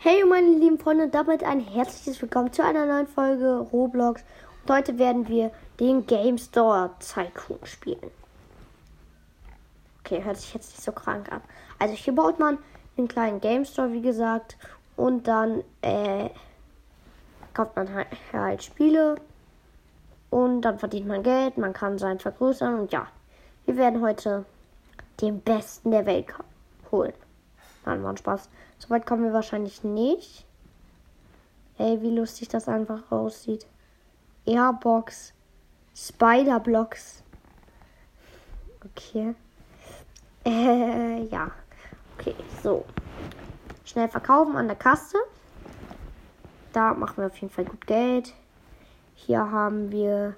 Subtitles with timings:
[0.00, 4.22] Hey meine lieben Freunde und damit ein herzliches Willkommen zu einer neuen Folge Roblox.
[4.62, 8.12] Und heute werden wir den Game Store Tycoon spielen.
[9.98, 11.40] Okay, hört sich jetzt nicht so krank an.
[11.80, 12.58] Also hier baut man
[12.96, 14.56] einen kleinen Game Store, wie gesagt,
[14.94, 16.30] und dann äh,
[17.52, 19.16] kauft man halt, halt Spiele
[20.30, 23.08] und dann verdient man Geld, man kann sein vergrößern und ja,
[23.66, 24.44] wir werden heute
[25.20, 26.32] den Besten der Welt
[26.92, 27.14] holen.
[27.84, 28.48] Nein, war Spaß.
[28.78, 30.46] Soweit kommen wir wahrscheinlich nicht.
[31.78, 33.66] Ey, wie lustig das einfach aussieht.
[34.46, 35.32] Airbox.
[35.94, 37.22] Spiderblocks.
[38.84, 39.34] Okay.
[40.44, 41.50] Äh, ja.
[42.16, 42.84] Okay, so.
[43.84, 45.18] Schnell verkaufen an der Kasse.
[46.72, 48.34] Da machen wir auf jeden Fall gut Geld.
[49.14, 50.36] Hier haben wir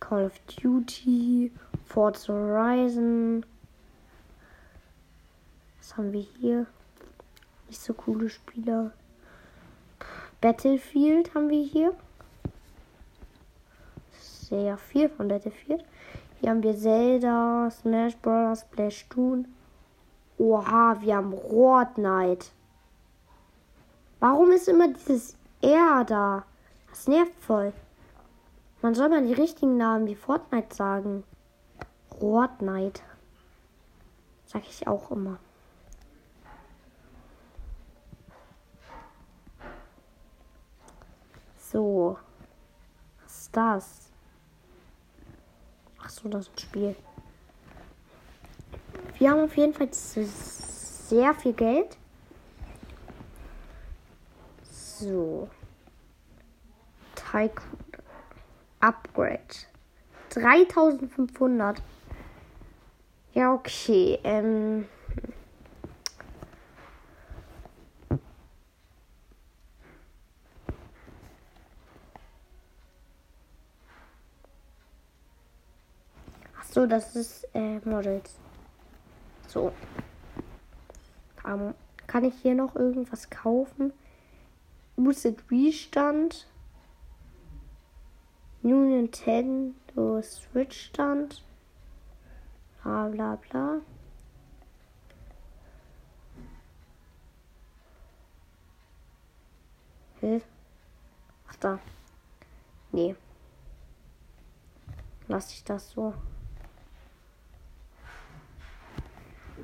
[0.00, 1.52] Call of Duty,
[1.86, 3.46] Forza Horizon.
[5.78, 6.66] Was haben wir hier?
[7.72, 8.92] Nicht so coole Spieler.
[10.42, 11.94] Battlefield haben wir hier.
[14.12, 15.82] Sehr viel von Battlefield.
[16.38, 19.48] Hier haben wir Zelda, Smash Bros., Splatoon.
[20.36, 21.32] Oha, wir haben
[21.94, 22.52] Knight.
[24.20, 26.44] Warum ist immer dieses R da?
[26.90, 27.72] Das nervt voll.
[28.82, 31.24] Man soll mal die richtigen Namen wie Fortnite sagen.
[32.58, 33.02] Knight.
[34.44, 35.38] Sag ich auch immer.
[41.72, 42.18] So.
[43.22, 44.12] Was ist das?
[46.02, 46.96] Ach so, das ist ein Spiel.
[49.16, 51.96] Wir haben auf jeden Fall sehr viel Geld.
[54.62, 55.48] So.
[57.14, 57.78] Tycoon.
[58.80, 59.40] Upgrade.
[60.30, 61.80] 3500.
[63.32, 64.18] Ja, okay.
[64.24, 64.86] Ähm.
[76.86, 78.38] Das ist äh, Models.
[79.46, 79.72] So.
[81.46, 81.74] Ähm,
[82.06, 83.92] kann ich hier noch irgendwas kaufen?
[84.96, 86.46] Lucid Restand.
[88.62, 91.42] New Nintendo Switch Stand.
[92.82, 93.80] Bla bla bla.
[100.20, 100.40] Hä?
[101.48, 101.78] Ach da.
[102.92, 103.16] Nee.
[105.28, 106.14] Lass ich das so.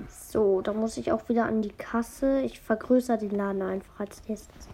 [0.09, 2.41] So, da muss ich auch wieder an die Kasse.
[2.43, 4.69] Ich vergrößere den Laden einfach als nächstes.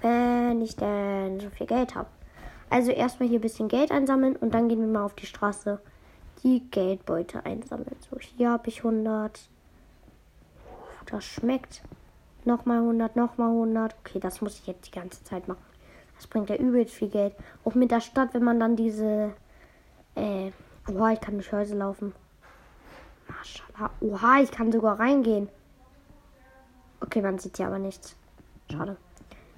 [0.00, 2.08] Wenn ich denn so viel Geld habe.
[2.70, 5.80] Also erstmal hier ein bisschen Geld einsammeln und dann gehen wir mal auf die Straße
[6.42, 7.96] die Geldbeute einsammeln.
[8.10, 9.40] So, hier habe ich 100.
[11.06, 11.82] Das schmeckt.
[12.44, 13.94] Nochmal 100, nochmal 100.
[14.00, 15.64] Okay, das muss ich jetzt die ganze Zeit machen.
[16.16, 17.34] Das bringt ja übelst viel Geld.
[17.64, 19.32] Auch mit der Stadt, wenn man dann diese.
[20.14, 20.50] Äh,
[20.86, 22.12] boah, ich kann durch Häuser laufen.
[23.44, 23.90] Maschallah.
[24.00, 25.48] Oha, ich kann sogar reingehen.
[27.00, 28.16] Okay, man sieht ja aber nichts.
[28.70, 28.96] Schade.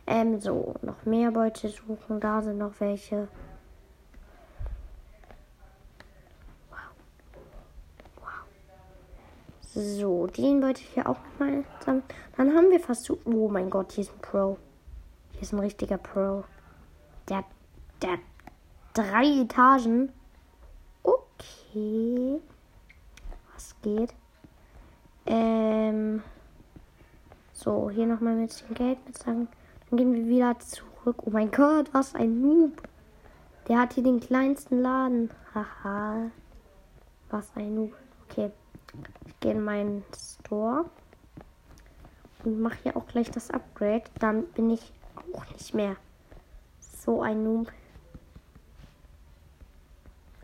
[0.06, 2.20] Ähm, so, noch mehr Beute suchen.
[2.20, 3.28] Da sind noch welche.
[6.70, 6.78] Wow.
[8.16, 8.44] Wow.
[9.62, 12.04] So, den wollte ich hier auch nochmal sammeln.
[12.36, 13.18] Dann haben wir fast so.
[13.24, 14.58] Oh mein Gott, hier ist ein Pro.
[15.32, 16.44] Hier ist ein richtiger Pro.
[17.28, 17.44] Der,
[18.02, 18.18] der
[18.94, 20.12] drei Etagen.
[21.04, 22.40] Okay
[23.82, 24.14] geht.
[25.26, 26.22] Ähm,
[27.52, 29.48] so, hier nochmal mit dem Geld bezahlen.
[29.90, 31.22] Dann gehen wir wieder zurück.
[31.24, 32.82] Oh mein Gott, was ein Noob.
[33.68, 35.30] Der hat hier den kleinsten Laden.
[35.54, 36.30] Haha.
[37.30, 37.92] Was ein Noob.
[38.28, 38.52] Okay.
[39.26, 40.84] Ich gehe in meinen Store.
[42.44, 44.04] Und mache hier auch gleich das Upgrade.
[44.20, 44.92] Dann bin ich
[45.32, 45.96] auch nicht mehr
[46.78, 47.72] so ein Noob.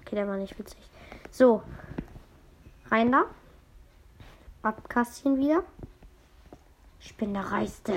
[0.01, 0.81] Okay, der war nicht witzig.
[1.31, 1.63] So,
[2.93, 3.25] Rein da.
[4.61, 5.65] Abkassieren wieder.
[7.01, 7.95] Ich bin der Reichste.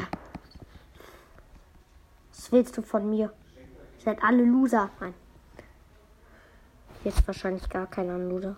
[2.29, 3.33] Was willst du von mir?
[3.97, 4.89] Ihr seid alle Loser.
[5.01, 5.13] Nein.
[7.03, 8.55] Jetzt wahrscheinlich gar keiner Loser.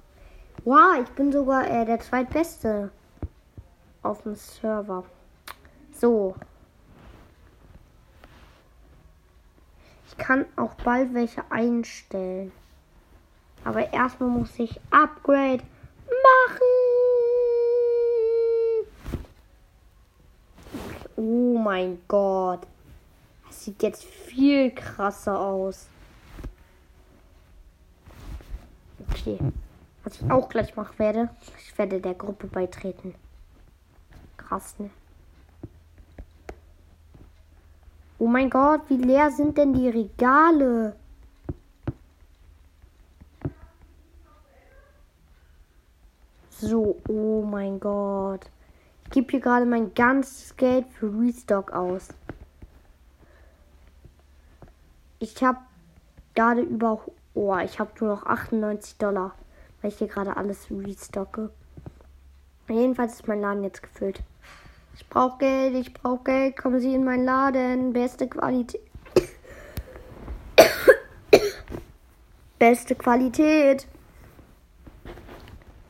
[0.64, 2.92] Wow, ich bin sogar äh, der zweitbeste
[4.04, 5.06] auf dem Server.
[5.92, 6.36] So.
[10.08, 12.52] Ich kann auch bald welche einstellen.
[13.64, 15.64] Aber erstmal muss ich Upgrade
[21.18, 22.66] Oh mein Gott.
[23.48, 25.88] Das sieht jetzt viel krasser aus.
[29.10, 29.40] Okay.
[30.04, 31.30] Was ich auch gleich machen werde,
[31.60, 33.16] ich werde der Gruppe beitreten.
[34.38, 34.90] Krass, ne?
[38.20, 40.96] Oh mein Gott, wie leer sind denn die Regale?
[46.50, 48.50] So, oh mein Gott.
[49.08, 52.10] Ich gebe hier gerade mein ganzes Geld für Restock aus.
[55.20, 55.60] Ich habe
[56.36, 57.02] gerade über.
[57.34, 59.34] Oh, ich habe nur noch 98 Dollar,
[59.82, 61.52] weil ich hier gerade alles restocke.
[62.68, 64.22] Jedenfalls ist mein Laden jetzt gefüllt.
[64.96, 66.58] Ich brauche Geld, ich brauche Geld.
[66.58, 67.94] Kommen Sie in meinen Laden.
[67.94, 68.82] Beste Qualität.
[72.60, 73.88] Beste Qualität.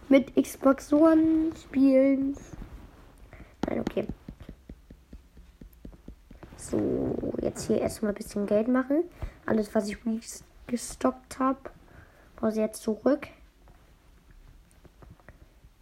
[0.08, 2.36] Mit Xbox One spielen.
[3.68, 4.08] Nein, okay.
[6.56, 9.04] So, jetzt hier erstmal ein bisschen Geld machen.
[9.46, 9.98] Alles, was ich
[10.68, 11.60] gestockt habe,
[12.36, 13.28] brauche ich jetzt zurück.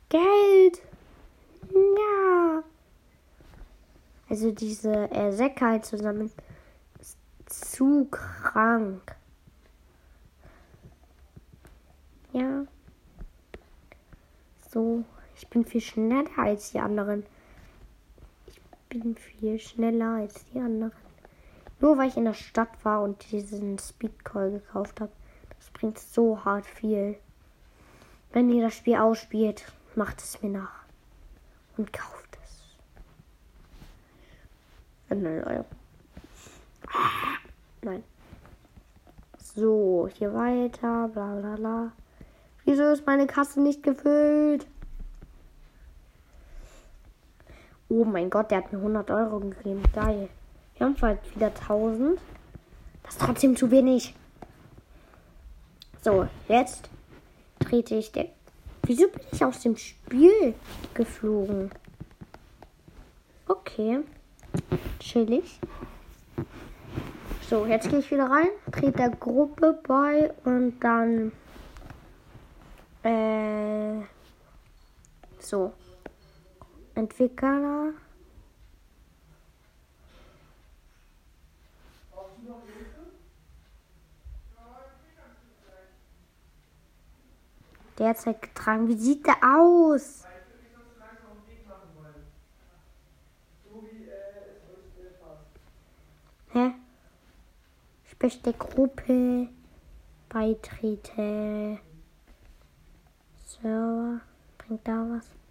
[0.09, 0.81] Geld!
[1.71, 2.63] Ja!
[4.29, 6.31] Also diese äh, Säcke halt zusammen
[6.99, 7.17] ist
[7.47, 9.15] zu krank.
[12.31, 12.65] Ja.
[14.71, 15.03] So,
[15.35, 17.25] ich bin viel schneller als die anderen
[18.89, 20.91] bin viel schneller als die anderen.
[21.79, 25.11] Nur weil ich in der Stadt war und diesen Speedcall gekauft habe.
[25.57, 27.17] Das bringt so hart viel.
[28.31, 29.65] Wenn ihr das Spiel ausspielt,
[29.95, 30.85] macht es mir nach.
[31.77, 32.75] Und kauft es.
[35.09, 35.65] Nein.
[37.81, 38.03] Nein.
[39.37, 41.91] So, hier weiter, bla bla bla.
[42.65, 44.67] Wieso ist meine Kasse nicht gefüllt?
[47.87, 49.83] Oh mein Gott, der hat mir 100 Euro gegeben.
[49.93, 50.29] Geil.
[50.77, 52.19] Wir haben halt wieder 1000.
[53.03, 54.15] Das ist trotzdem zu wenig.
[56.01, 56.89] So, jetzt
[57.59, 58.27] trete ich der.
[58.83, 60.53] Wieso bin ich aus dem Spiel
[60.93, 61.71] geflogen?
[63.47, 63.99] Okay.
[64.99, 65.59] Chillig.
[67.47, 71.31] So, jetzt gehe ich wieder rein, trete der Gruppe bei und dann.
[73.03, 74.01] Äh.
[75.39, 75.73] So.
[76.95, 77.93] Entwickler.
[87.97, 88.87] Derzeit getragen.
[88.87, 90.25] Wie sieht der aus?
[96.51, 96.73] Hä?
[98.05, 99.49] Ich möchte Gruppe
[100.29, 101.79] beitreten.
[103.45, 104.21] Server.
[104.57, 105.44] Bringt da was?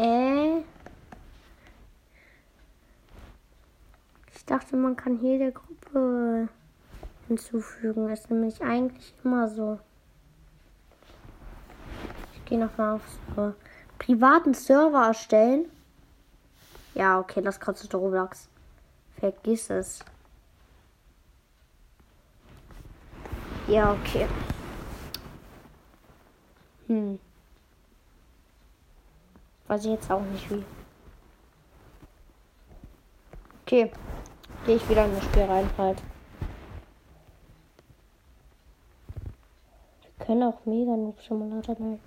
[0.00, 0.62] Äh.
[4.34, 6.48] Ich dachte, man kann hier der Gruppe
[7.28, 8.08] hinzufügen.
[8.08, 9.78] Ist nämlich eigentlich immer so.
[12.34, 13.02] Ich gehe nochmal auf
[13.36, 13.54] so
[13.98, 15.66] privaten Server erstellen.
[16.94, 18.48] Ja, okay, das kostet Roblox.
[19.18, 19.98] Vergiss es.
[23.68, 24.26] Ja, okay.
[26.86, 27.18] Hm.
[29.70, 30.64] Weiß ich jetzt auch nicht wie.
[33.62, 33.92] Okay.
[34.66, 36.02] Gehe ich wieder in das Spiel rein halt.
[40.02, 42.00] Wir können auch mega Noob Simulator nein.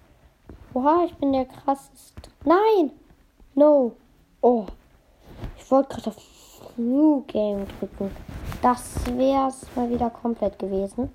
[0.74, 2.30] Oha, ich bin der krasseste.
[2.44, 2.92] Nein!
[3.56, 3.94] No!
[4.42, 4.66] Oh.
[5.56, 8.12] Ich wollte gerade auf New Game drücken.
[8.62, 11.10] Das wäre es mal wieder komplett gewesen.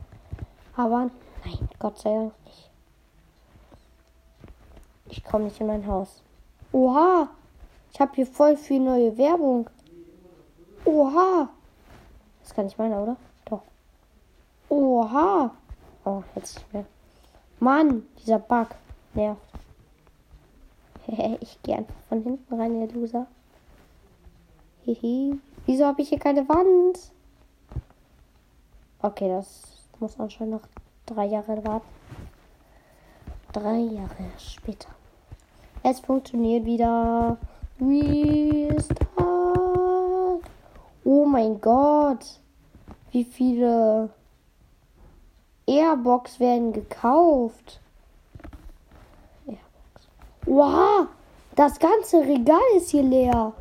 [0.74, 1.10] Aber
[1.44, 2.70] nein, Gott sei Dank nicht.
[5.10, 6.22] Ich komme nicht in mein Haus.
[6.72, 7.28] Oha,
[7.92, 9.68] ich habe hier voll viel neue Werbung.
[10.84, 11.48] Oha.
[12.42, 13.16] Das kann nicht meiner, oder?
[13.46, 13.62] Doch.
[14.68, 15.50] Oha.
[16.04, 16.86] Oh, jetzt nicht mehr.
[17.60, 18.68] Mann, dieser Bug
[19.14, 19.40] nervt.
[21.40, 23.26] ich gehe einfach von hinten rein, ihr Loser.
[24.84, 25.40] Hihi.
[25.66, 27.12] Wieso habe ich hier keine Wand?
[29.00, 29.62] Okay, das
[29.98, 30.68] muss anscheinend noch
[31.06, 31.86] drei Jahre warten.
[33.52, 34.88] Drei Jahre später.
[35.90, 37.38] Es funktioniert wieder.
[37.80, 38.98] Restart.
[41.02, 42.40] Oh mein Gott.
[43.10, 44.10] Wie viele
[45.66, 47.80] Airbox werden gekauft?
[49.46, 50.08] Airbox.
[50.44, 51.06] Wow.
[51.56, 53.54] Das ganze Regal ist hier leer.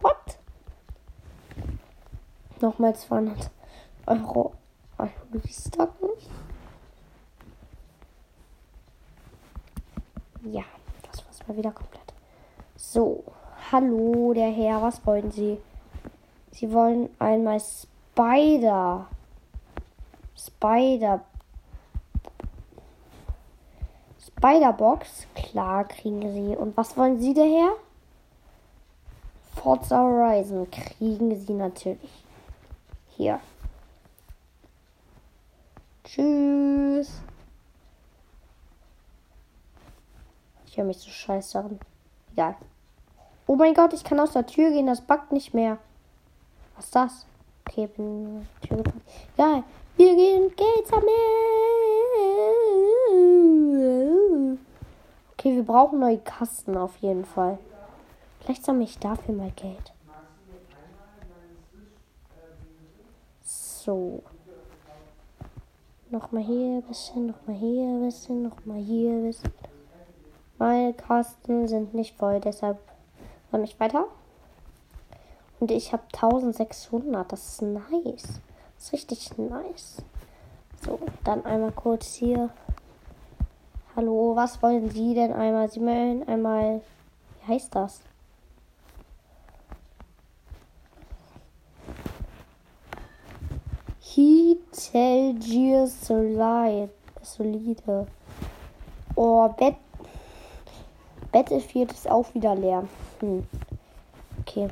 [0.00, 0.38] What?
[2.60, 3.52] Nochmal 200
[4.06, 4.54] Euro.
[5.32, 6.08] Restocken.
[10.52, 10.64] Ja,
[11.10, 12.02] das war's mal wieder komplett.
[12.76, 13.24] So,
[13.70, 15.58] hallo, der Herr, was wollen Sie?
[16.52, 19.06] Sie wollen einmal Spider.
[20.36, 21.20] Spider.
[24.38, 25.26] Spider-Box.
[25.34, 26.56] Klar kriegen sie.
[26.56, 27.72] Und was wollen sie daher?
[29.54, 32.24] Forza Horizon kriegen sie natürlich.
[33.16, 33.40] Hier.
[36.04, 37.08] Tschüss.
[37.08, 37.14] Ich
[40.78, 41.78] höre mich so scheiße an.
[42.32, 42.56] Egal.
[43.46, 44.86] Oh mein Gott, ich kann aus der Tür gehen.
[44.86, 45.78] Das backt nicht mehr.
[46.76, 47.26] Was ist das?
[47.68, 49.02] Okay, bin Tür gekommen.
[49.34, 49.64] Egal.
[49.96, 51.08] Wir gehen Geld sammeln.
[55.32, 57.58] Okay, wir brauchen neue Kasten auf jeden Fall.
[58.40, 59.92] Vielleicht sammle ich dafür mal Geld.
[63.42, 64.22] So.
[66.10, 69.52] Nochmal hier ein bisschen, nochmal hier ein bisschen, nochmal hier ein bisschen.
[70.58, 72.78] Meine Kasten sind nicht voll, deshalb
[73.52, 74.06] soll ich weiter.
[75.60, 78.40] Und ich habe 1600, das ist nice.
[78.76, 80.02] Das ist richtig nice.
[80.84, 82.50] So, dann einmal kurz hier.
[83.94, 85.68] Hallo, was wollen Sie denn einmal?
[85.70, 86.80] Sie möchten einmal.
[87.40, 88.00] Wie heißt das?
[94.00, 96.90] Hitelgier Solide.
[97.22, 98.06] Solide.
[99.14, 99.76] Oh, Bett.
[101.32, 102.84] Battlefield ist auch wieder leer.
[103.20, 103.46] Hm.
[104.40, 104.68] Okay.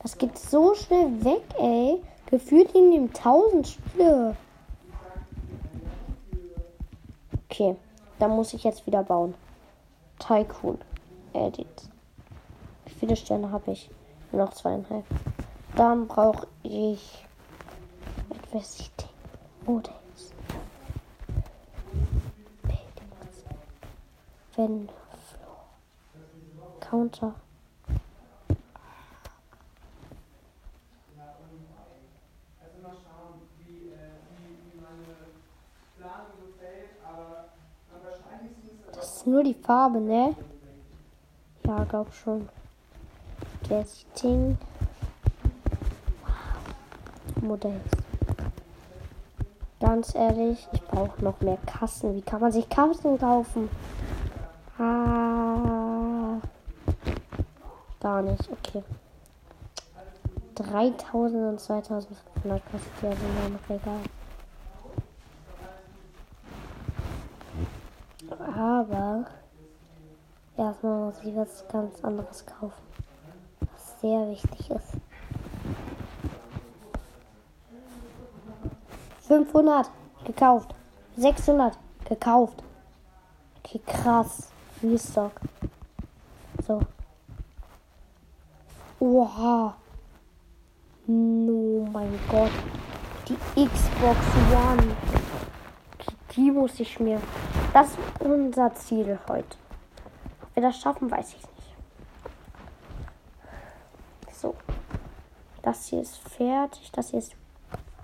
[0.00, 2.02] Das geht so schnell weg, ey.
[2.26, 4.36] Gefühlt in dem 1000 Spiele.
[7.48, 7.76] Okay,
[8.18, 9.34] dann muss ich jetzt wieder bauen.
[10.18, 10.78] Tycoon.
[11.32, 11.88] Edit.
[12.84, 13.90] Wie viele Sterne habe ich?
[14.30, 15.04] Nur noch zweieinhalb.
[15.76, 17.24] Dann brauche ich
[18.30, 19.06] Adversity
[19.66, 20.32] Models.
[22.62, 23.44] Buildings.
[24.56, 24.88] Wenn.
[26.94, 27.34] Counter.
[39.26, 40.36] nur die Farbe, ne?
[41.66, 42.48] Ja, glaub schon.
[43.68, 44.58] Das Ding.
[46.22, 47.42] Wow.
[47.42, 47.80] Modell.
[49.80, 52.14] Ganz ehrlich, ich brauche noch mehr Kassen.
[52.14, 53.70] Wie kann man sich Kassen kaufen?
[54.78, 55.73] Ah.
[58.04, 58.84] Gar nicht, okay.
[60.56, 64.00] 3000 und 2500 kostet ja so ein Regal.
[68.28, 69.24] Aber
[70.54, 72.82] erstmal muss ich was ganz anderes kaufen,
[73.60, 74.92] was sehr wichtig ist.
[79.26, 79.90] 500
[80.26, 80.74] gekauft.
[81.16, 82.62] 600 gekauft.
[83.60, 84.50] Okay, krass.
[84.82, 85.40] Restock.
[86.66, 86.82] So.
[89.04, 89.76] Oha.
[91.06, 92.50] Oh mein Gott.
[93.28, 94.18] Die Xbox
[94.50, 94.96] One.
[96.34, 97.20] Die muss ich mir
[97.74, 99.58] das ist unser Ziel heute.
[100.40, 101.76] Ob wir das schaffen, weiß ich nicht.
[104.32, 104.54] So.
[105.60, 106.90] Das hier ist fertig.
[106.92, 107.36] Das hier ist.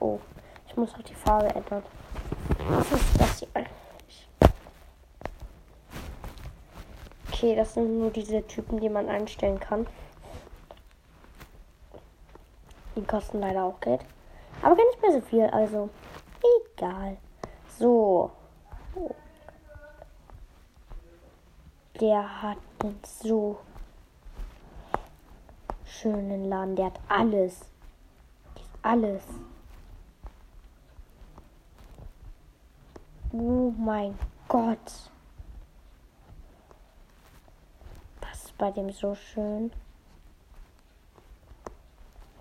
[0.01, 0.19] Oh,
[0.69, 1.83] ich muss halt die Farbe ändern.
[2.69, 4.29] Was ist das hier eigentlich?
[7.33, 9.87] Okay, das sind nur diese Typen, die man einstellen kann.
[12.97, 14.05] Die kosten leider auch Geld.
[14.63, 15.91] Aber gar nicht mehr so viel, also
[16.75, 17.17] egal.
[17.79, 18.31] So.
[22.01, 23.59] Der hat einen so
[25.85, 26.77] schönen Laden.
[26.77, 27.61] Der hat alles.
[28.83, 29.23] Alles.
[33.33, 34.19] Oh mein
[34.49, 35.11] Gott.
[38.21, 39.71] Das ist bei dem so schön.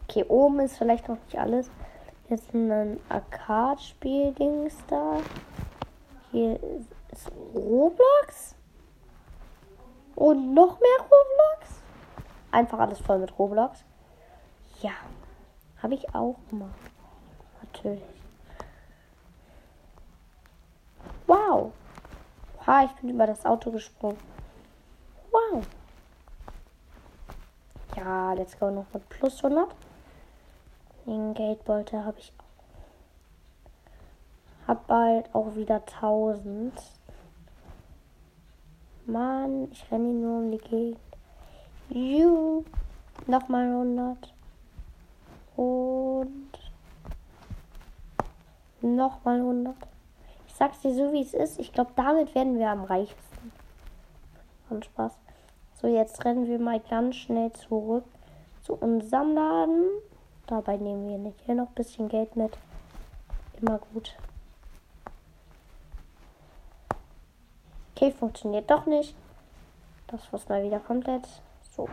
[0.10, 1.70] Okay, oben ist vielleicht noch nicht alles.
[2.30, 5.18] Jetzt ein Arcade-Spiel-Dings da.
[6.32, 6.60] Hier
[7.12, 8.56] ist Roblox.
[10.16, 11.84] Und noch mehr Roblox?
[12.50, 13.84] Einfach alles voll mit Roblox.
[14.82, 14.94] Ja,
[15.84, 16.70] habe ich auch mal.
[17.62, 18.02] Natürlich.
[21.28, 21.72] Wow.
[22.66, 24.18] Ha, ich bin über das Auto gesprungen.
[25.30, 25.64] Wow.
[27.96, 29.70] Ja, let's go noch mit plus 100.
[31.06, 32.44] Den Geldbeutel habe ich auch.
[34.68, 36.74] Hab bald auch wieder 1000.
[39.06, 41.00] Mann, ich renne nur um die Gegend.
[41.90, 42.64] Juhu.
[43.26, 44.34] Nochmal 100.
[45.56, 46.52] Und
[48.82, 49.76] nochmal 100.
[50.48, 51.60] Ich sag's dir so, wie es ist.
[51.60, 53.52] Ich glaube, damit werden wir am reichsten.
[54.70, 55.14] Und Spaß.
[55.82, 58.06] So, jetzt rennen wir mal ganz schnell zurück
[58.62, 59.86] zu unserem Laden.
[60.50, 62.58] Dabei nehmen wir nicht hier noch ein bisschen Geld mit.
[63.62, 64.18] Immer gut.
[67.94, 69.16] Okay, funktioniert doch nicht.
[70.08, 71.28] Das muss mal wieder komplett.
[71.70, 71.88] So.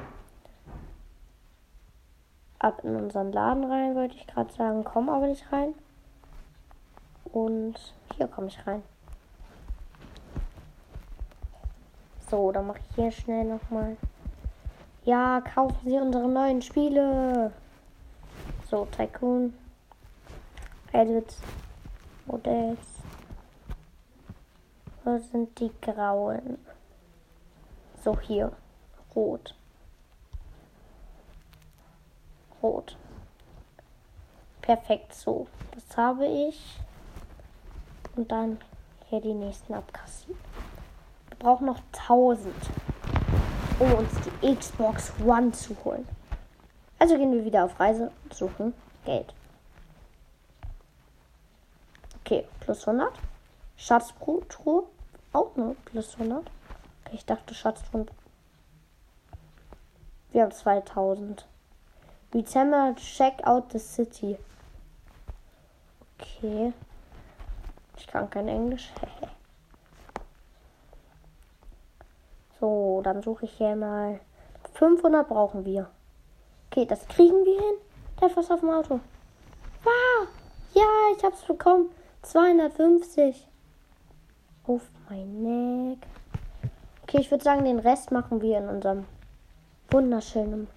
[2.59, 4.85] Ab in unseren Laden rein, wollte ich gerade sagen.
[4.85, 5.75] Komm aber nicht rein.
[7.25, 7.75] Und
[8.15, 8.83] hier komme ich rein.
[12.31, 13.99] So, dann mache ich hier schnell nochmal.
[15.05, 17.53] Ja, kaufen Sie unsere neuen Spiele.
[18.69, 19.55] So, Tycoon.
[20.93, 21.37] Edit.
[22.27, 22.79] Modells.
[25.05, 26.59] Wo sind die grauen?
[28.03, 28.51] So, hier.
[29.15, 29.55] Rot.
[32.61, 32.97] Rot.
[34.63, 35.47] Perfekt, so.
[35.71, 36.81] Das habe ich.
[38.17, 38.59] Und dann
[39.09, 40.41] hier die nächsten abkassieren.
[41.29, 42.53] Wir brauchen noch 1000,
[43.79, 46.16] um uns die Xbox One zu holen.
[47.07, 49.33] Also gehen wir wieder auf Reise und suchen Geld.
[52.19, 53.13] Okay, plus 100.
[53.77, 54.89] Schatztruhe
[55.33, 56.41] auch nur plus 100.
[56.41, 58.07] Okay, ich dachte Schatztruhe.
[60.33, 61.47] Wir haben 2000.
[62.35, 64.37] Dezember, check out the city.
[66.19, 66.73] Okay.
[67.99, 68.91] Ich kann kein Englisch.
[72.59, 74.19] so, dann suche ich hier mal.
[74.75, 75.89] 500 brauchen wir.
[76.71, 77.75] Okay, das kriegen wir hin.
[78.19, 79.01] Da ist was auf dem Auto.
[79.83, 80.29] Wow!
[80.75, 80.85] Ja,
[81.17, 81.91] ich hab's bekommen.
[82.23, 83.47] 250.
[84.67, 85.99] Auf mein Neck.
[87.03, 89.07] Okay, ich würde sagen, den Rest machen wir in unserem
[89.91, 90.69] wunderschönen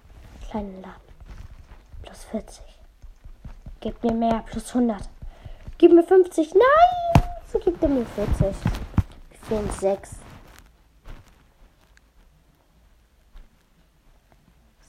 [0.48, 1.00] kleinen Laden.
[2.02, 2.62] Plus 40.
[3.80, 4.44] Gib mir mehr.
[4.46, 5.08] Plus 100.
[5.78, 6.54] Gib mir 50.
[6.54, 7.24] Nein!
[7.52, 8.38] So gibt er mir 40.
[8.40, 8.54] Wir
[9.42, 10.16] fehlen 6.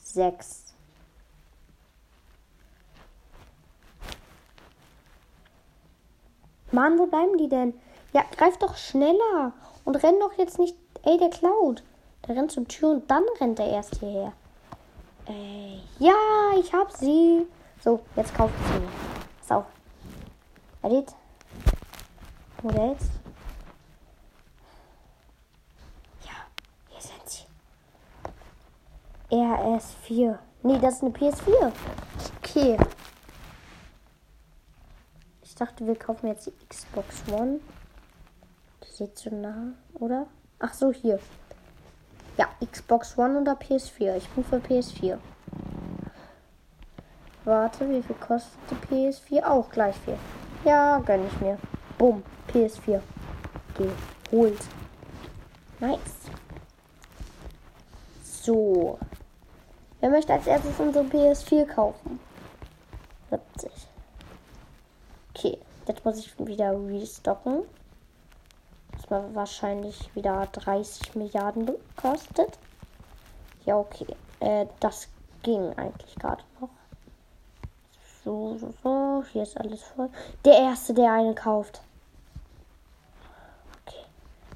[0.03, 0.60] 6.
[6.71, 7.73] Mann, wo bleiben die denn?
[8.13, 9.53] Ja, greif doch schneller
[9.85, 10.75] und renn doch jetzt nicht.
[11.03, 11.83] Ey, der klaut.
[12.27, 14.33] Der rennt zur Tür und dann rennt er erst hierher.
[15.25, 16.13] Ey, ja,
[16.59, 17.47] ich hab sie.
[17.83, 18.87] So, jetzt kauft sie mir.
[19.39, 19.65] Pass auf.
[20.83, 21.13] Edit.
[22.61, 23.03] Modells.
[26.23, 26.31] Ja,
[26.89, 27.45] hier sind sie.
[29.35, 30.37] RS4.
[30.63, 31.71] Nee, das ist eine PS4.
[32.37, 32.77] Okay.
[35.61, 37.59] Ich dachte, wir kaufen jetzt die Xbox One.
[38.83, 40.25] Die sieht so nah, oder?
[40.57, 41.19] Ach so, hier.
[42.35, 44.15] Ja, Xbox One oder PS4.
[44.15, 45.19] Ich bin für PS4.
[47.45, 49.43] Warte, wie viel kostet die PS4?
[49.43, 50.17] Auch gleich viel.
[50.65, 51.59] Ja, gönn ich mir.
[51.99, 52.99] Bumm, PS4.
[53.77, 54.63] Geholt.
[55.79, 55.99] Nice.
[58.23, 58.97] So.
[59.99, 62.19] Wer möchte als erstes unsere PS4 kaufen?
[63.29, 63.90] 70.
[65.43, 67.63] Okay, jetzt muss ich wieder restocken.
[68.91, 72.59] Das war wahrscheinlich wieder 30 Milliarden kostet.
[73.65, 74.05] Ja, okay.
[74.39, 75.07] Äh, das
[75.41, 76.69] ging eigentlich gerade noch.
[78.23, 79.23] So, so, so.
[79.31, 80.09] Hier ist alles voll.
[80.45, 81.81] Der Erste, der eine kauft.
[83.81, 84.05] Okay.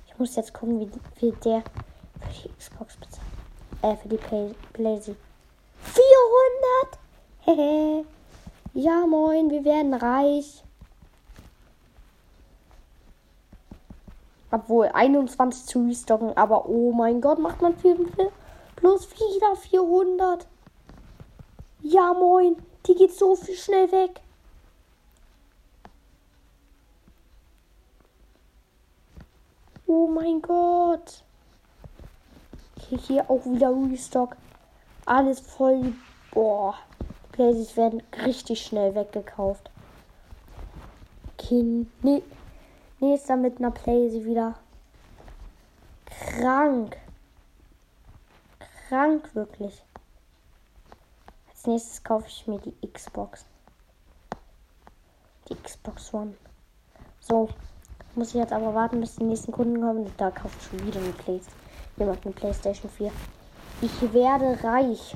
[0.06, 1.64] Ich muss jetzt gucken, wie viel der
[2.22, 3.26] für die Xbox bezahlt.
[3.82, 5.16] Äh, für die Play Playsee.
[5.82, 7.00] 400!
[7.58, 8.06] Hehe.
[8.76, 10.65] ja, moin, wir werden reich.
[14.56, 18.32] Obwohl 21 zu restocken, aber oh mein Gott, macht man viel, viel
[18.78, 20.48] plus wieder 400.
[21.82, 24.22] Ja, moin, die geht so viel schnell weg.
[29.88, 31.26] Oh mein Gott.
[32.78, 34.38] Okay, hier auch wieder Restock.
[35.06, 35.94] Alles voll.
[36.32, 36.76] Boah.
[37.02, 39.70] Die Playsys werden richtig schnell weggekauft.
[41.34, 42.24] Okay, nee.
[43.06, 44.56] Nächster mit einer Playsee wieder.
[46.08, 46.98] Krank.
[48.90, 49.84] Krank, wirklich.
[51.48, 53.46] Als nächstes kaufe ich mir die Xbox.
[55.48, 56.34] Die Xbox One.
[57.20, 57.48] So.
[58.16, 60.12] Muss ich jetzt aber warten, bis die nächsten Kunden kommen.
[60.18, 61.62] Da kauft schon wieder eine Playstation.
[61.98, 63.12] Jemand eine Playstation 4.
[63.84, 65.16] Ich werde reich.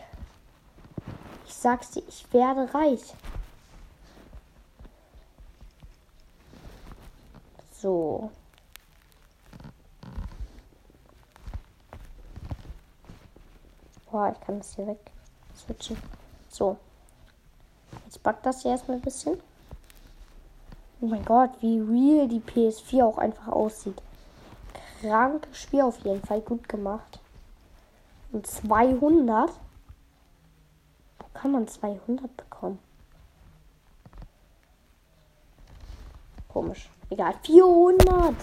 [1.47, 3.15] Ich sag's dir, ich werde reich.
[7.81, 8.29] So.
[14.11, 14.99] Boah, ich kann das hier weg
[15.55, 15.97] switchen.
[16.49, 16.77] So.
[18.03, 19.39] Jetzt backt das hier erstmal ein bisschen.
[20.99, 24.01] Oh mein Gott, wie real die PS4 auch einfach aussieht.
[24.99, 26.41] Krankes Spiel auf jeden Fall.
[26.41, 27.21] Gut gemacht.
[28.33, 29.51] Und 200?
[31.19, 32.79] Wo kann man 200 bekommen?
[36.49, 36.89] Komisch.
[37.09, 37.33] Egal.
[37.43, 38.35] 400.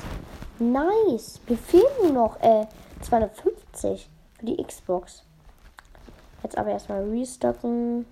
[0.58, 1.40] Nice.
[1.48, 2.66] Mir fehlen nur noch äh,
[3.02, 5.22] 250 für die Xbox.
[6.42, 8.06] Jetzt aber erstmal restocken.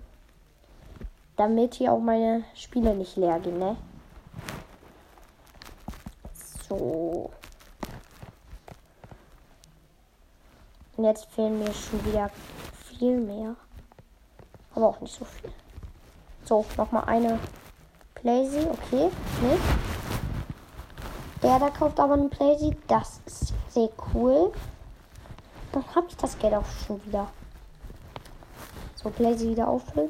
[1.35, 3.75] Damit hier auch meine Spiele nicht leer gehen, ne?
[6.69, 7.29] So.
[10.95, 12.29] Und jetzt fehlen mir schon wieder
[12.97, 13.55] viel mehr.
[14.73, 15.51] Aber auch nicht so viel.
[16.43, 17.39] So, nochmal eine
[18.13, 18.67] Playsee.
[18.69, 19.09] Okay,
[19.41, 20.04] nicht.
[21.45, 22.75] Der da kauft aber einen Playsee.
[22.87, 24.51] Das ist sehr cool.
[25.71, 27.27] Dann habe ich das Geld auch schon wieder.
[28.95, 30.09] So, Playsee wieder auffüllen.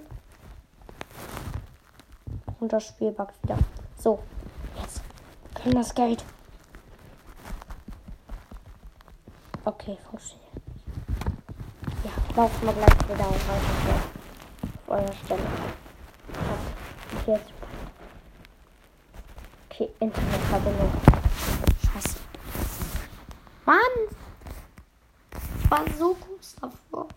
[2.61, 3.57] Und das Spiel backt wieder.
[3.97, 4.19] So,
[4.81, 5.01] jetzt
[5.53, 6.23] können das Geld.
[9.65, 10.47] Okay, funktioniert.
[12.05, 13.49] Ja, laufen wir gleich wieder auf
[14.87, 15.41] eurer Stelle.
[17.19, 17.53] Okay, jetzt.
[19.69, 21.24] Okay, Internetverbindung.
[23.65, 23.77] Mann!
[25.63, 27.07] Ich war so kurz davor,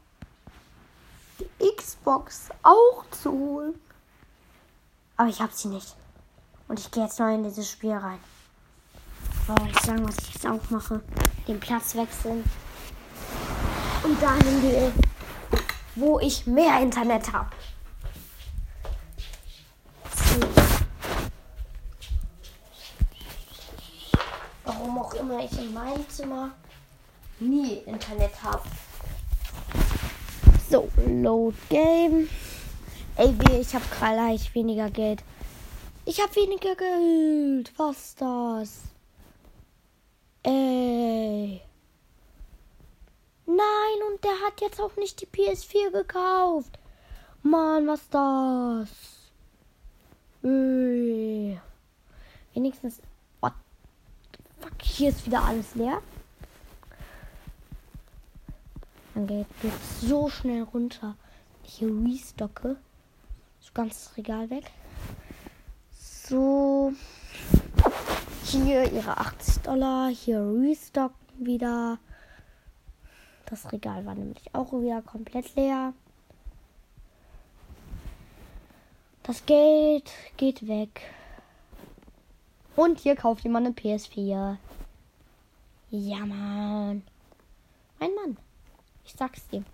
[1.38, 3.74] die Xbox auch zu holen.
[5.18, 5.94] Aber ich hab sie nicht.
[6.66, 8.18] Und ich gehe jetzt neu in dieses Spiel rein.
[9.48, 11.02] Oh, ich sagen, was ich jetzt auch mache.
[11.46, 12.44] Den Platz wechseln.
[14.02, 14.92] Und dahin gehe,
[15.96, 17.50] wo ich mehr Internet habe.
[20.14, 20.68] So.
[24.68, 26.50] Warum auch immer ich in meinem Zimmer
[27.40, 28.62] nie Internet habe.
[30.68, 32.28] So, Load Game.
[33.16, 35.24] Ey, ich habe gleich weniger Geld.
[36.04, 37.72] Ich habe weniger Geld.
[37.78, 38.82] Was das?
[40.42, 41.62] Ey.
[43.46, 46.78] Nein, und der hat jetzt auch nicht die PS4 gekauft.
[47.42, 48.90] Mann, was das?
[50.42, 51.58] Ey.
[52.52, 53.00] Wenigstens.
[54.68, 56.02] Fuck, hier ist wieder alles leer.
[59.14, 61.16] Geld geht so schnell runter.
[61.62, 62.76] Hier restocke.
[63.60, 64.70] So ganz Regal weg.
[65.90, 66.92] So.
[68.44, 70.08] Hier ihre 80 Dollar.
[70.08, 71.98] Hier restocken wieder.
[73.46, 75.94] Das Regal war nämlich auch wieder komplett leer.
[79.22, 81.00] Das Geld geht weg.
[82.78, 84.56] Und hier kauft jemand eine PS4.
[85.90, 87.02] Ja, Mann.
[87.98, 88.36] Mein Mann.
[89.04, 89.64] Ich sag's dir.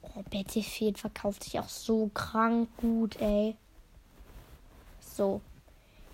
[0.00, 3.54] Oh, Battlefield verkauft sich auch so krank gut, ey.
[4.98, 5.42] So.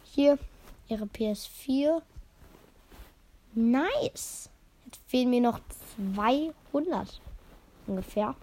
[0.03, 0.41] Hier
[0.89, 2.03] ihre PS4.
[3.55, 4.51] Nice.
[4.87, 5.61] Jetzt fehlen mir noch
[6.05, 7.21] 200
[7.87, 8.35] ungefähr.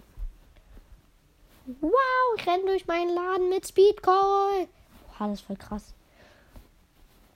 [1.66, 1.92] Wow,
[2.38, 4.66] ich renne durch meinen Laden mit Speedcall.
[5.18, 5.92] Boah, das ist voll krass.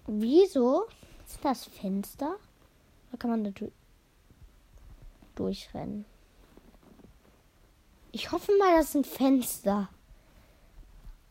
[0.07, 0.87] Wieso
[1.27, 2.37] ist das Fenster?
[3.11, 3.51] Da kann man da
[5.35, 6.05] durchrennen.
[8.13, 9.89] Ich hoffe mal, das sind Fenster.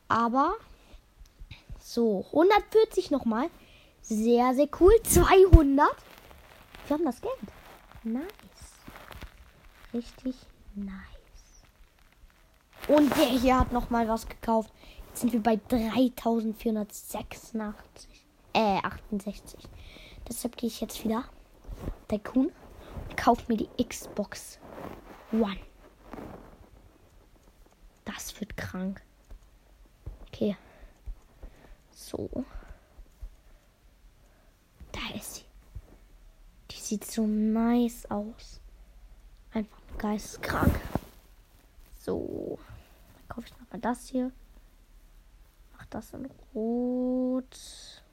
[0.08, 0.54] Aber
[1.80, 3.50] so, 140 nochmal.
[4.02, 4.94] Sehr, sehr cool.
[5.04, 5.88] 200.
[6.88, 7.34] Wir haben das Geld.
[8.04, 8.24] Nice.
[9.94, 10.36] Richtig
[10.76, 10.96] nice.
[12.88, 14.72] Und der hier hat nochmal was gekauft.
[15.08, 18.15] Jetzt sind wir bei 3486.
[18.56, 19.60] Äh, 68.
[20.30, 21.26] Deshalb gehe ich jetzt wieder
[22.08, 22.54] Tycoon
[23.10, 24.60] und kaufe mir die Xbox
[25.34, 25.60] One.
[28.06, 29.02] Das wird krank.
[30.28, 30.56] Okay.
[31.92, 32.46] So.
[34.94, 35.46] Da ist sie.
[36.72, 38.62] Die sieht so nice aus.
[39.52, 40.80] Einfach geisteskrank.
[42.00, 42.58] So.
[43.18, 44.32] Dann kaufe ich nochmal das hier.
[45.74, 48.05] Mach das in Rot.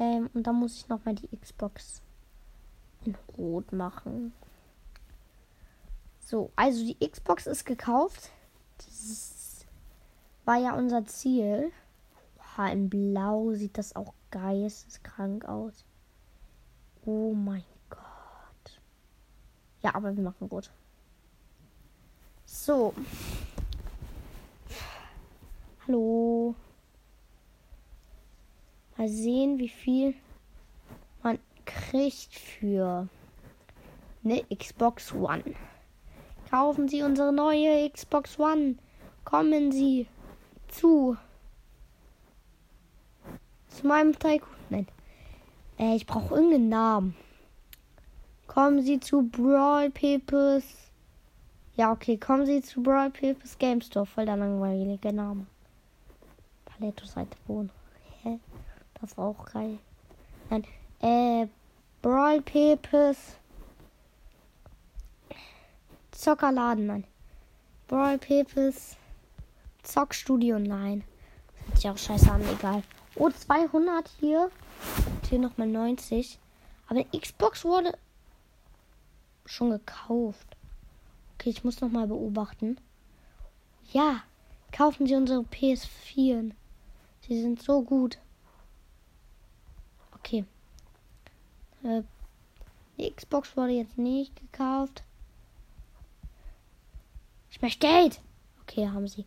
[0.00, 2.02] Ähm, und dann muss ich nochmal die Xbox
[3.04, 4.32] in Rot machen.
[6.20, 8.30] So, also die Xbox ist gekauft.
[8.78, 9.66] Das
[10.46, 11.70] war ja unser Ziel.
[12.38, 15.84] Oha, in Blau sieht das auch geisteskrank aus.
[17.04, 18.80] Oh mein Gott.
[19.82, 20.70] Ja, aber wir machen gut.
[22.46, 22.94] So.
[25.86, 26.54] Hallo.
[29.00, 30.12] Mal sehen, wie viel
[31.22, 33.08] man kriegt für
[34.22, 35.54] eine Xbox One.
[36.50, 38.74] Kaufen Sie unsere neue Xbox One.
[39.24, 40.06] Kommen Sie
[40.68, 41.16] zu.
[43.68, 44.50] Zu meinem Tycoon.
[44.68, 44.86] Nein.
[45.78, 47.16] Äh, ich brauche irgendeinen Namen.
[48.48, 50.64] Kommen Sie zu Brawl Papers.
[51.74, 52.18] Ja, okay.
[52.18, 54.04] Kommen Sie zu Brawl Papers Game Store.
[54.04, 55.46] Voll der langweilige Name.
[56.66, 57.70] Paletto Seite wohnen.
[58.24, 58.38] Hä?
[59.00, 59.78] Das war auch geil.
[60.50, 60.64] Nein.
[61.00, 61.46] Äh,
[62.02, 63.36] Brawl Papers.
[66.10, 67.04] Zockerladen, nein.
[67.88, 68.96] Brawl Papers.
[69.82, 71.04] Zockstudio, nein.
[71.54, 72.82] Das hört sich auch scheiße an, egal.
[73.16, 74.50] Oh, 200 hier.
[75.06, 76.38] Und hier nochmal 90.
[76.88, 77.92] Aber die Xbox wurde
[79.46, 80.56] schon gekauft.
[81.34, 82.78] Okay, ich muss nochmal beobachten.
[83.92, 84.22] Ja,
[84.72, 86.52] kaufen Sie unsere PS4.
[87.26, 88.18] Sie sind so gut.
[90.20, 90.44] Okay.
[91.82, 92.02] Äh,
[92.98, 95.02] die Xbox wurde jetzt nicht gekauft.
[97.50, 98.20] Ich möchte Geld.
[98.62, 99.24] Okay, haben sie.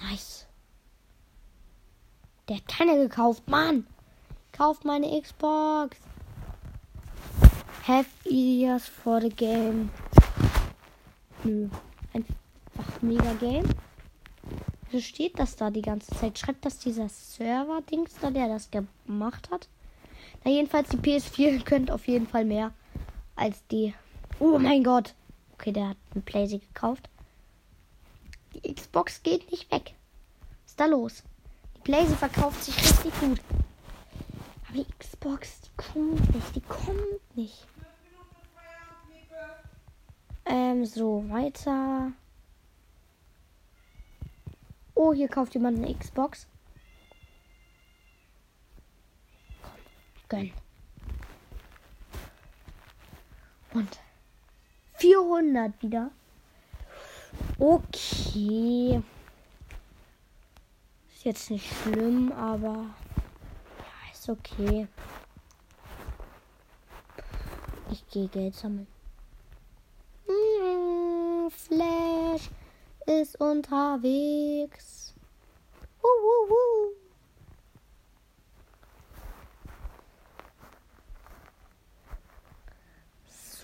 [0.00, 0.46] Nice.
[2.48, 3.48] Der hat keine gekauft.
[3.48, 3.86] Mann.
[4.52, 5.96] Kauft meine Xbox.
[7.86, 9.90] Have ideas for the game.
[11.44, 11.68] Nö.
[12.12, 13.68] Einfach mega Game.
[14.90, 16.38] Wieso steht das da die ganze Zeit?
[16.38, 19.68] Schreibt das dieser Server-Dings da, der das gemacht hat?
[20.44, 22.72] Na, jedenfalls die PS4 könnte auf jeden Fall mehr
[23.34, 23.94] als die.
[24.38, 25.14] Oh mein Gott.
[25.54, 27.08] Okay, der hat ein Playsee gekauft.
[28.54, 29.94] Die Xbox geht nicht weg.
[30.62, 31.22] Was ist da los?
[31.76, 33.40] Die Blaze verkauft sich richtig gut.
[34.68, 36.56] Aber die Xbox, die kommt nicht.
[36.56, 37.66] Die kommt nicht.
[40.46, 42.12] Ähm, so, weiter.
[44.94, 46.46] Oh, hier kauft jemand eine Xbox.
[50.34, 50.52] Gönn.
[53.72, 53.98] Und
[54.94, 56.10] 400 wieder.
[57.58, 59.02] Okay.
[61.12, 62.86] Ist jetzt nicht schlimm, aber
[63.78, 64.86] ja, ist okay.
[67.90, 68.86] Ich gehe Geld sammeln.
[70.26, 72.50] Hm, Flash
[73.06, 75.14] ist unterwegs.
[76.02, 77.03] Uh, uh, uh.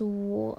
[0.01, 0.57] So.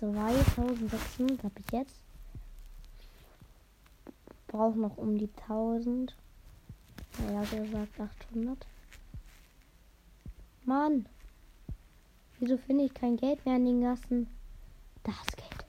[0.00, 2.00] 2600 habe ich jetzt.
[4.46, 6.16] Brauche noch um die 1000.
[7.18, 8.66] Naja, gesagt 800.
[10.64, 11.06] Mann.
[12.38, 14.26] Wieso finde ich kein Geld mehr in den Gassen?
[15.02, 15.66] Da ist Geld.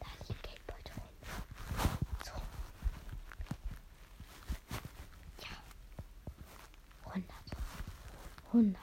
[0.00, 1.08] Da liegt Geldbeutel rum.
[2.24, 2.32] So.
[5.42, 7.10] Ja.
[7.10, 7.24] 100.
[8.52, 8.76] 100.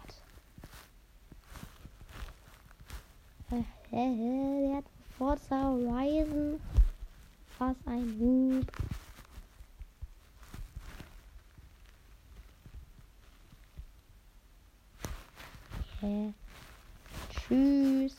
[3.91, 4.85] Der hat
[5.17, 6.61] Forza Horizon.
[7.57, 8.71] Was ein Hub.
[15.97, 16.33] Okay.
[17.29, 18.15] Tschüss.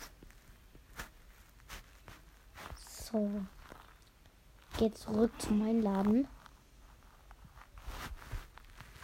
[2.77, 3.31] So.
[4.77, 6.29] Geht zurück zu meinem Laden.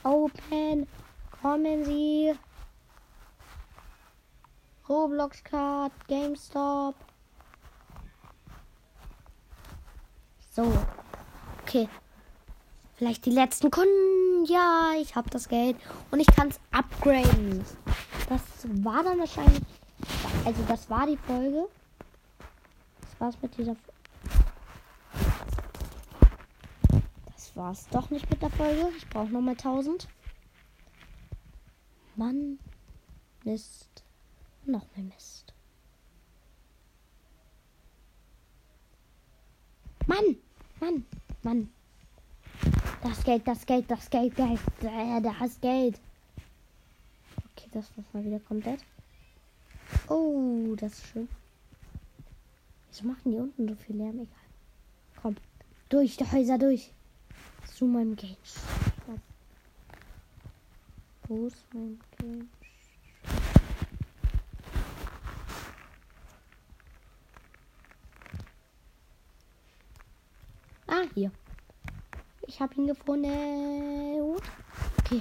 [0.02, 0.86] Open.
[1.42, 2.34] Kommen Sie.
[4.88, 6.94] Roblox Card, GameStop.
[10.54, 10.72] So.
[11.62, 11.88] Okay.
[12.94, 14.44] Vielleicht die letzten Kunden.
[14.46, 15.76] Ja, ich habe das Geld
[16.10, 17.64] und ich kann es upgraden.
[18.28, 18.40] Das
[18.84, 19.62] war dann wahrscheinlich.
[20.44, 21.68] Also, das war die Folge.
[23.00, 23.76] Das war's mit dieser.
[27.34, 28.88] Das war's doch nicht mit der Folge.
[28.96, 30.08] Ich brauche nochmal 1000.
[32.16, 32.58] Mann.
[33.44, 34.02] Mist.
[34.64, 35.52] Noch mehr Mist.
[40.06, 40.36] Mann,
[40.80, 41.04] Mann,
[41.42, 41.68] Mann.
[43.02, 44.60] Das Geld, das Geld, das Geld, Geld.
[44.82, 46.00] Äh, das Geld.
[47.52, 48.80] Okay, das war mal wieder komplett.
[50.08, 51.28] Oh, das ist schön.
[52.88, 54.14] Wieso machen die unten so viel Lärm?
[54.14, 54.26] Egal.
[55.20, 55.36] Komm,
[55.88, 56.90] durch die Häuser durch.
[57.66, 58.36] Zu meinem Game.
[61.28, 62.48] Wo ist mein Game?
[70.86, 71.32] Ah, hier.
[72.46, 74.36] Ich habe ihn gefunden.
[75.00, 75.20] Okay.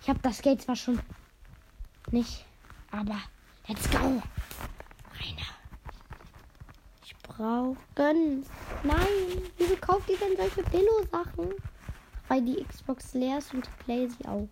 [0.00, 1.00] Ich habe das Geld zwar schon
[2.12, 2.44] nicht,
[2.92, 3.18] aber
[3.66, 3.98] let's go.
[3.98, 4.22] Rainer.
[7.04, 7.76] Ich brauche.
[7.96, 8.44] Nein,
[9.58, 11.54] wieso kauft ihr denn solche Billo-Sachen?
[12.28, 14.48] Weil die Xbox leer ist und die Playsee auch.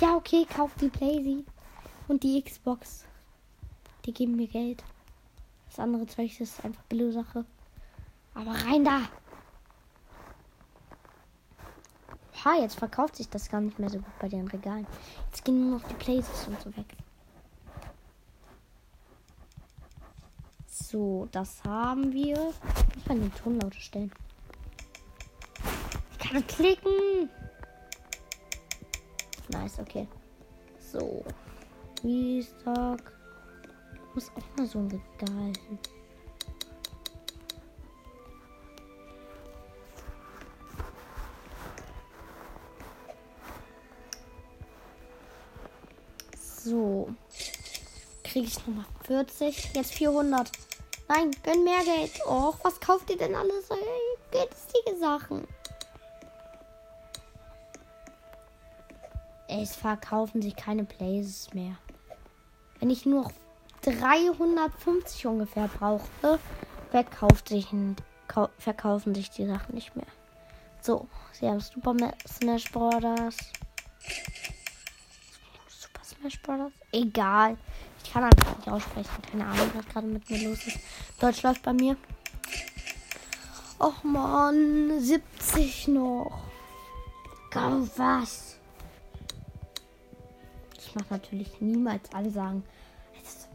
[0.00, 1.44] Ja, okay, kauft die Playsee
[2.08, 3.04] und die Xbox.
[4.04, 4.82] Die geben mir Geld.
[5.68, 7.44] Das andere Zeug ist einfach Billo-Sache.
[8.34, 9.00] Aber rein da!
[12.44, 14.86] Ha, jetzt verkauft sich das gar nicht mehr so gut bei den Regalen.
[15.26, 16.86] Jetzt gehen nur noch die Places und so weg.
[20.66, 22.52] So, das haben wir.
[22.96, 24.12] Ich kann den Ton lauter stellen.
[26.10, 27.30] Ich kann klicken.
[29.52, 30.08] Nice, okay.
[30.78, 31.24] So.
[32.02, 33.12] Restock.
[34.14, 35.78] Muss auch mal so ein Regal hin.
[46.64, 47.08] So.
[48.24, 49.74] Kriege ich nochmal 40.
[49.74, 50.50] Jetzt 400.
[51.08, 52.12] Nein, gönn mehr Geld.
[52.26, 53.68] Och, was kauft ihr denn alles?
[54.30, 55.46] Günstige Sachen.
[59.60, 61.76] Es verkaufen sich keine Places mehr.
[62.80, 63.32] Wenn ich nur noch
[63.82, 66.38] 350 ungefähr brauche,
[66.90, 67.68] verkauft sich
[68.56, 70.06] verkaufen sich die Sachen nicht mehr.
[70.80, 71.94] So, sie haben Super
[72.26, 73.36] Smash Bros.
[75.68, 76.72] Super Smash Bros.
[76.90, 77.58] Egal.
[78.02, 79.10] Ich kann einfach nicht aussprechen.
[79.30, 80.78] Keine Ahnung, was gerade mit mir los ist.
[81.20, 81.96] Deutsch läuft bei mir.
[83.78, 86.40] Och man, 70 noch.
[87.50, 88.51] Kauf was.
[90.92, 92.62] Ich mache natürlich niemals alle sagen.
[93.14, 93.48] Das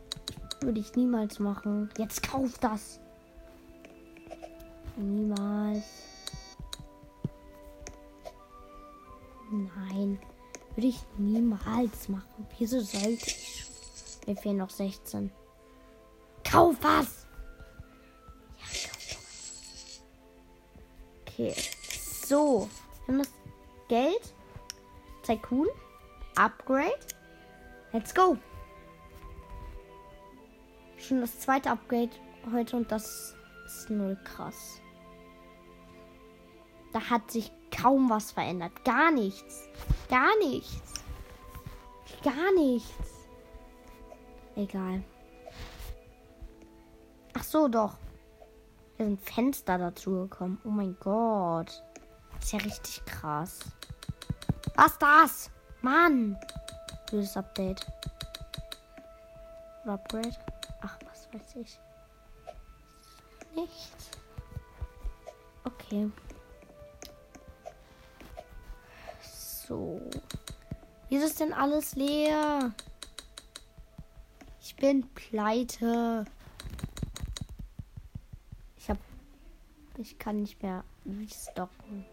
[0.59, 1.87] würde ich niemals machen.
[1.95, 2.99] Jetzt kauf das.
[4.95, 5.85] Niemals.
[9.51, 10.19] Nein.
[10.75, 12.47] Würde ich niemals machen.
[12.57, 13.65] Wieso sollte ich?
[14.25, 15.31] Mir fehlen noch 16.
[16.43, 17.27] Kauf was!
[18.57, 19.17] Ja, kauf
[21.27, 21.55] Okay.
[22.25, 22.67] So.
[23.05, 23.31] Wir haben das
[23.87, 24.33] Geld.
[25.21, 25.67] Tycoon.
[26.35, 27.16] Upgrade.
[27.97, 28.37] Let's go.
[30.99, 32.11] Schon das zweite Upgrade
[32.53, 34.79] heute und das ist null krass.
[36.93, 38.85] Da hat sich kaum was verändert.
[38.85, 39.67] Gar nichts.
[40.09, 40.93] Gar nichts.
[42.23, 43.27] Gar nichts.
[44.55, 45.01] Egal.
[47.33, 47.97] Ach so, doch.
[48.97, 50.61] Hier sind Fenster dazu gekommen.
[50.63, 51.81] Oh mein Gott.
[52.35, 53.61] Das ist ja richtig krass.
[54.75, 55.49] Was das?
[55.81, 56.37] Mann.
[57.09, 57.85] Böses Update.
[59.83, 60.35] Oder Upgrade.
[60.81, 61.79] Ach, was weiß ich.
[63.55, 64.11] Nichts.
[65.63, 66.09] Okay.
[69.21, 70.01] So.
[71.09, 72.73] Wieso ist denn alles leer?
[74.77, 76.25] bin pleite.
[78.77, 78.97] Ich hab.
[79.97, 82.05] Ich kann nicht mehr restocken.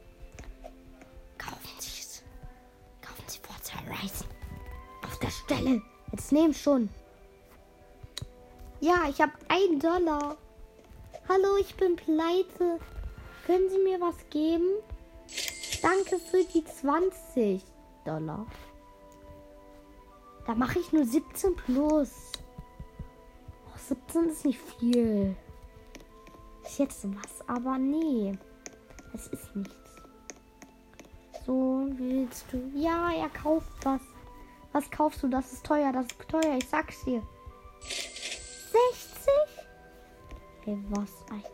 [5.44, 5.82] Stelle.
[6.10, 6.88] Jetzt nehmen schon.
[8.80, 10.36] Ja, ich habe ein Dollar.
[11.28, 12.78] Hallo, ich bin pleite.
[13.46, 14.68] Können Sie mir was geben?
[15.82, 17.62] Danke für die 20
[18.06, 18.46] Dollar.
[20.46, 22.10] Da mache ich nur 17 plus.
[23.88, 25.36] 17 ist nicht viel.
[26.64, 28.38] Ist jetzt was, aber nee.
[29.12, 29.74] Es ist nichts.
[31.44, 32.70] So, willst du?
[32.74, 34.00] Ja, er kauft was.
[34.74, 35.28] Was kaufst du?
[35.28, 37.22] Das ist teuer, das ist teuer, ich sag's dir.
[37.80, 38.74] 60?
[40.66, 41.44] Ey, was ein.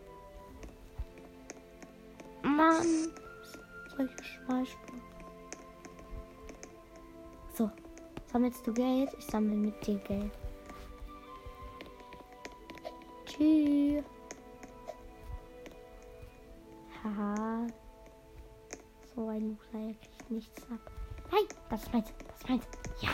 [2.57, 3.13] Mann.
[3.95, 5.03] Solche Schmalspuren.
[7.53, 7.71] So.
[8.33, 9.11] Sammelst du Geld?
[9.19, 10.33] Ich sammle mit dir Geld.
[13.27, 14.05] Tschüss.
[17.05, 17.67] Haha.
[19.15, 21.00] So ein Loser, er kriegt nichts ab.
[21.31, 22.65] Nein, das ist meins, das ist meins.
[23.01, 23.11] Ja.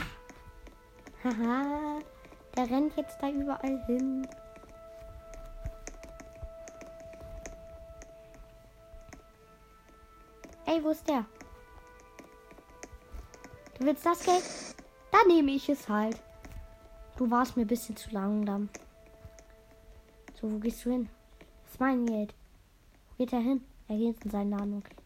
[1.24, 1.98] Haha.
[2.56, 4.26] Der rennt jetzt da überall hin.
[10.64, 11.24] Ey, wo ist der?
[13.78, 14.42] Du willst das Geld?
[15.12, 16.20] Dann nehme ich es halt.
[17.16, 18.68] Du warst mir ein bisschen zu langsam.
[20.40, 21.08] So, wo gehst du hin?
[21.64, 22.34] Das ist mein Geld.
[23.08, 23.64] Wo geht er hin?
[23.88, 24.96] Er geht in seinen Laden, okay.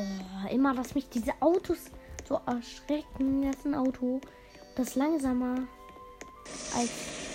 [0.00, 1.78] Oh, immer, dass mich diese Autos
[2.26, 3.42] so erschrecken.
[3.42, 4.20] Das ist ein Auto.
[4.76, 5.66] Das langsamer
[6.74, 6.90] als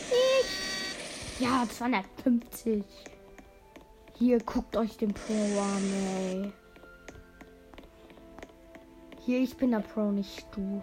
[0.09, 1.39] ich.
[1.39, 2.83] Ja, 250.
[4.17, 6.53] Hier, guckt euch den Pro an, ey.
[9.25, 10.81] Hier, ich bin der Pro, nicht du.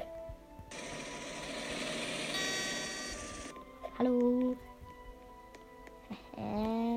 [3.98, 4.56] Hallo.
[6.36, 6.96] Äh,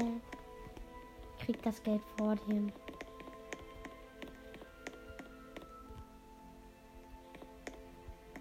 [1.45, 2.71] krieg das Geld vor dir.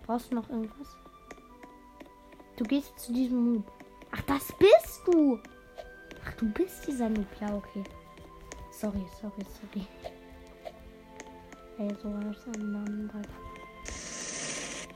[0.06, 0.88] Brauchst du noch irgendwas?
[2.56, 3.72] Du gehst zu diesem Noob.
[4.10, 5.40] Ach, das bist du.
[6.24, 7.26] Ach, du bist dieser Noob.
[7.40, 7.82] Ja, okay.
[8.70, 9.86] Sorry, sorry, sorry.
[11.78, 13.22] Ey, so was aneinander.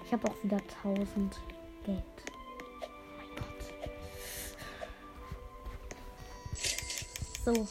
[0.05, 1.41] Ich habe auch wieder 1000
[1.85, 2.05] Geld.
[7.45, 7.67] So.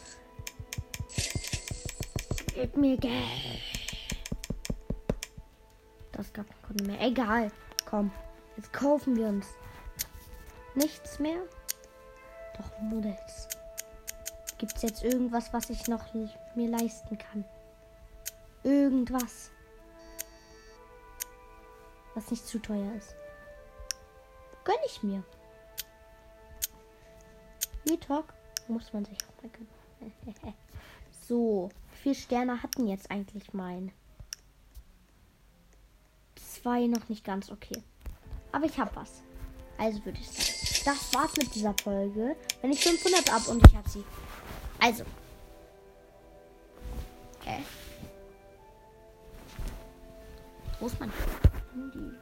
[2.56, 3.77] Gib mir Geld.
[6.34, 7.02] Gab keinen Kunden mehr.
[7.02, 7.52] Egal.
[7.86, 8.12] Komm.
[8.56, 9.48] Jetzt kaufen wir uns.
[10.76, 11.40] Nichts mehr?
[12.58, 13.48] Doch, Models.
[14.58, 17.46] Gibt es jetzt irgendwas, was ich noch mir leisten kann?
[18.64, 19.52] Irgendwas.
[22.16, 23.16] Was nicht zu teuer ist.
[24.64, 25.24] Gönn ich mir.
[28.08, 28.34] Talk
[28.68, 30.54] muss man sich auch mal gönnen.
[31.28, 33.92] so, wie viele Sterne hatten jetzt eigentlich mein?
[36.68, 37.82] Zwei noch nicht ganz okay.
[38.52, 39.24] Aber ich habe was.
[39.78, 42.36] Also würde ich sagen, das war's mit dieser Folge.
[42.62, 44.04] Wenn ich 500 ab und ich habe sie.
[44.78, 45.06] Also.
[47.40, 47.64] Okay.
[50.82, 51.10] Wo ist mein
[51.74, 52.18] Handy?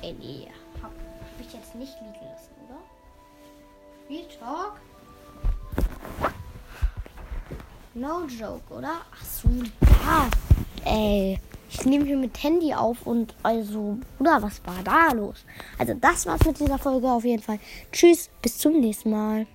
[0.00, 0.48] Ey, nee.
[0.82, 2.80] Hab, hab ich jetzt nicht liegen lassen, oder?
[4.08, 4.80] Real Talk?
[7.92, 9.02] No joke, oder?
[9.12, 9.50] Ach so,
[9.82, 10.30] da.
[10.90, 11.38] Ey.
[11.78, 15.44] Ich nehme hier mit Handy auf und also, oder was war da los?
[15.78, 17.58] Also, das war's mit dieser Folge auf jeden Fall.
[17.92, 19.46] Tschüss, bis zum nächsten Mal.